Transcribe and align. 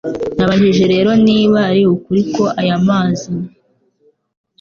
Nabajije 0.37 0.83
rero 0.93 1.09
nti 1.21 1.23
Niba 1.27 1.59
ari 1.69 1.81
ukuri 1.95 2.21
ko 2.33 2.43
aya 2.61 2.77
mazi 2.87 3.31